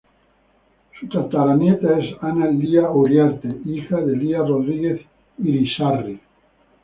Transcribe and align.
Su 0.99 1.07
tataranieta 1.09 1.99
es 1.99 2.15
Ana 2.21 2.49
Lya 2.49 2.89
Uriarte, 2.89 3.49
hija 3.67 3.97
de 3.97 4.15
Lya 4.17 4.39
Rodríguez 4.39 5.01
Irisarri. 5.37 6.19